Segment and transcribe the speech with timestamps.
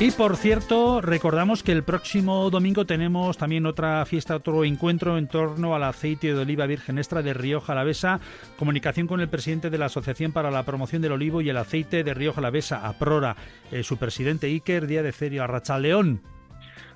[0.00, 5.26] Y por cierto, recordamos que el próximo domingo tenemos también otra fiesta, otro encuentro en
[5.26, 8.20] torno al aceite de oliva virgen extra de Rioja Alavesa.
[8.56, 12.04] Comunicación con el presidente de la Asociación para la Promoción del Olivo y el Aceite
[12.04, 13.34] de Rioja Alavesa, APRORA,
[13.72, 16.20] eh, su presidente Iker, día de feria, Arracha León.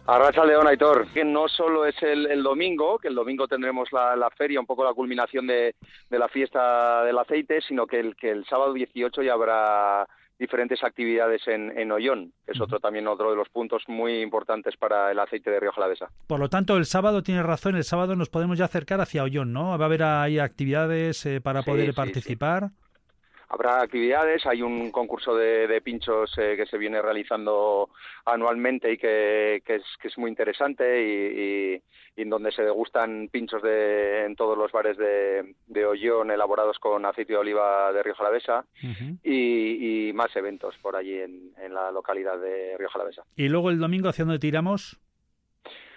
[0.07, 4.61] Arracha León, Aitor, que no solo es el, domingo, que el domingo tendremos la, feria,
[4.61, 5.75] un poco la culminación de,
[6.09, 10.07] la fiesta del aceite, sino que el, que el sábado 18 ya habrá
[10.43, 14.77] diferentes actividades en, en Ollón, que es otro también otro de los puntos muy importantes
[14.77, 16.09] para el aceite de Rioja Alavesa.
[16.27, 19.52] Por lo tanto, el sábado tiene razón, el sábado nos podemos ya acercar hacia Ollón,
[19.52, 19.78] ¿no?
[19.78, 22.70] Va a haber ahí actividades eh, para poder participar.
[23.52, 27.91] Habrá actividades, hay un concurso de, pinchos eh, que se viene realizando
[28.25, 31.83] anualmente y que, es, que es, muy interesante y,
[32.16, 37.05] en donde se degustan pinchos de, en todos los bares de, de Ollón elaborados con
[37.05, 38.65] aceite de oliva de Rioja Alavesa
[39.23, 43.23] y, más eventos por allí en, en la localidad de Rioja Alavesa.
[43.37, 44.98] ¿Y luego el domingo hacia dónde tiramos?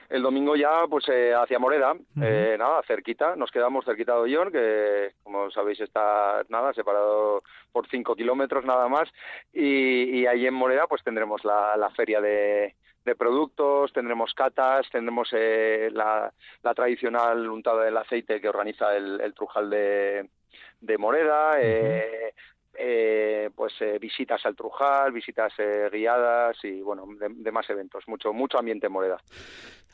[0.09, 4.52] El domingo ya pues eh, hacia Moreda, eh, nada, cerquita, nos quedamos cerquita de Ollón,
[4.52, 9.09] que como sabéis está nada, separado por cinco kilómetros nada más,
[9.53, 14.89] y, y ahí en Moreda pues tendremos la, la feria de, de productos, tendremos catas,
[14.92, 16.33] tendremos eh, la,
[16.64, 20.30] la, tradicional untada del aceite que organiza el, el Trujal de,
[20.81, 22.33] de Moreda, eh,
[22.78, 28.34] eh, pues eh, visitas al Trujal, visitas eh, guiadas y bueno, de, más eventos, mucho
[28.34, 29.17] mucho ambiente en Moreda.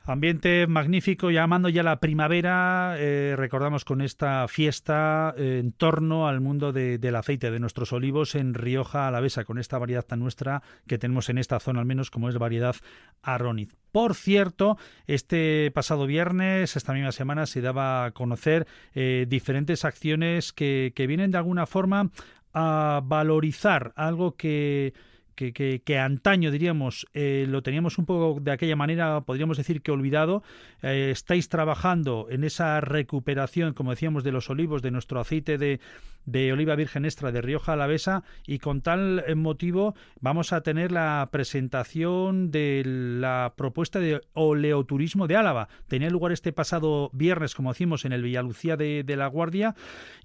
[0.04, 2.96] Ambiente magnífico, llamando ya la primavera,
[3.36, 9.08] recordamos con esta fiesta en torno al mundo del aceite de nuestros olivos en Rioja
[9.08, 12.38] Alavesa, con esta variedad tan nuestra que tenemos en esta zona al menos como es
[12.40, 12.76] variedad
[13.22, 13.76] Arroniz.
[13.92, 21.06] Por cierto, este pasado viernes, esta misma semana, se daba a conocer diferentes acciones que
[21.08, 22.10] vienen de alguna forma
[22.54, 24.94] a valorizar algo que,
[25.36, 29.92] que, que, antaño, diríamos, eh, lo teníamos un poco de aquella manera, podríamos decir que
[29.92, 30.44] olvidado.
[30.82, 35.80] Eh, estáis trabajando en esa recuperación, como decíamos, de los olivos, de nuestro aceite de,
[36.26, 41.30] de oliva virgen extra de Rioja Alavesa y con tal motivo vamos a tener la
[41.32, 45.67] presentación de la propuesta de oleoturismo de Álava.
[45.88, 49.76] Tenía lugar este pasado viernes, como decimos, en el Villalucía de, de la Guardia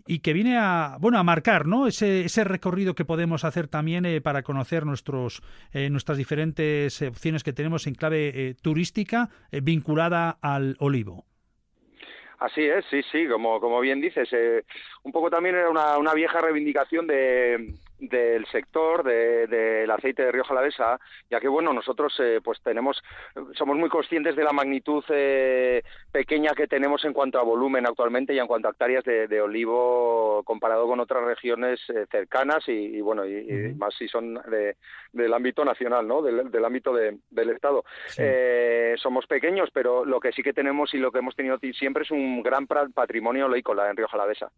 [0.06, 1.86] y que viene a, bueno, a marcar ¿no?
[1.86, 7.44] ese, ese recorrido que podemos hacer también eh, para conocer nuestros, eh, nuestras diferentes opciones
[7.44, 9.28] que tenemos en clave eh, turística
[9.62, 11.24] vinculada al olivo.
[12.38, 14.28] Así es, sí, sí, como, como bien dices,
[15.02, 20.52] un poco también era una, una vieja reivindicación de, del sector del aceite de Rioja
[20.52, 20.98] Alavesa,
[21.30, 23.02] ya que bueno, nosotros eh, pues tenemos,
[23.54, 28.34] somos muy conscientes de la magnitud eh, pequeña que tenemos en cuanto a volumen actualmente
[28.34, 33.26] y en cuanto a hectáreas de, olivo comparado con otras regiones eh, cercanas y, bueno,
[33.26, 34.40] y, más si son
[35.12, 36.22] del ámbito nacional, ¿no?
[36.22, 37.84] Del, ámbito del Estado.
[38.96, 42.10] somos pequeños, pero lo que sí que tenemos y lo que hemos tenido siempre es
[42.10, 44.50] un gran patrimonio oleícola en Rioja Alavesa.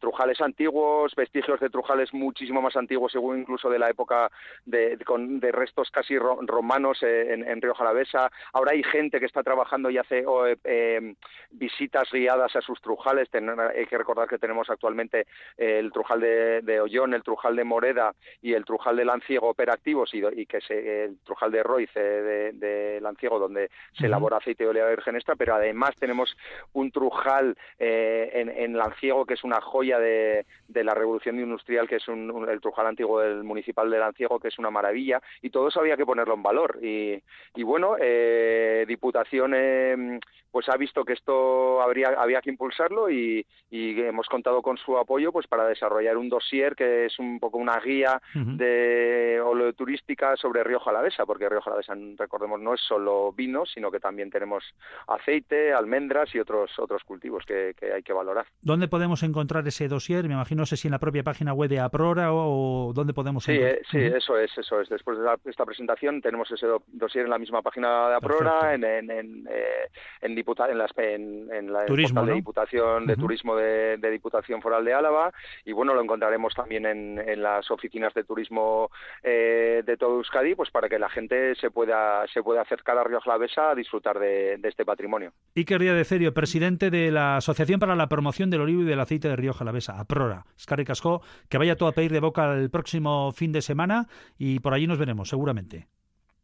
[0.00, 4.30] trujales antiguos, vestigios de trujales muchísimo más antiguo, según incluso de la época
[4.64, 8.30] de, con, de restos casi romanos eh, en, en, Río Jalavesa.
[8.52, 11.14] Ahora hay gente que está trabajando y hace eh, eh,
[11.50, 13.28] visitas guiadas a sus trujales.
[13.32, 18.14] hay que recordar que tenemos actualmente el trujal de, de, Ollón, el trujal de Moreda
[18.42, 22.52] y el trujal de Lanciego operativos y, y que se, el trujal de Roiz de,
[22.52, 26.36] de, Lanciego donde se elabora aceite de oliva virgen extra, pero además tenemos
[26.72, 31.95] un trujal en, en Lanciego que es una joya de, de la revolución industrial que
[31.96, 35.68] es un, el Trujal antiguo del municipal de Lanciego, que es una maravilla, y todo
[35.68, 36.78] eso había que ponerlo en valor.
[36.82, 37.22] Y,
[37.54, 40.20] y bueno, eh, Diputación eh,
[40.56, 45.30] pues ha visto que esto habría, había que impulsarlo y, hemos contado con su apoyo
[45.32, 50.80] pues para desarrollar un dossier que es un poco una guía de oleoturística sobre Río
[50.80, 54.64] Jalavesa, porque Río Jalavesa, recordemos, no es solo vino, sino que también tenemos
[55.08, 58.46] aceite, almendras y otros otros cultivos que, hay que valorar.
[58.62, 60.26] ¿Dónde podemos encontrar ese dossier?
[60.26, 63.44] Me imagino, no sé si en la propia página web de Aprora o, dónde podemos
[63.44, 63.78] sí, encontrar.
[63.90, 64.88] sí, eso es, eso es.
[64.88, 69.10] Después de esta presentación tenemos ese dossier en la misma página de Aprora, en, en,
[69.10, 69.88] en, eh,
[70.20, 75.32] en en, las, en, la Turismo, de Diputación de Turismo de, Diputación Foral de Álava
[75.64, 78.90] y bueno lo encontraremos también en, las oficinas de turismo
[79.22, 83.04] eh, de todo Euskadi pues para que la gente se pueda se pueda acercar a
[83.04, 85.32] Río Jalavesa a disfrutar de, este patrimonio.
[85.54, 89.00] Iker Díaz de Cerio, presidente de la Asociación para la Promoción del Olivo y del
[89.00, 90.44] Aceite de Río Jalavesa, APRORA.
[90.56, 94.06] Escarri Casco, que vaya todo a pedir de boca el próximo fin de semana
[94.38, 95.86] y por allí nos veremos seguramente.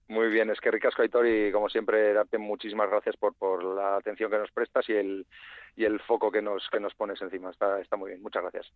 [0.09, 3.97] Muy bien, es que ricasco Aitor y como siempre darte muchísimas gracias por, por la
[3.97, 5.27] atención que nos prestas y el,
[5.75, 7.51] y el foco que nos, que nos pones encima.
[7.51, 8.71] Está, está muy bien, muchas gracias.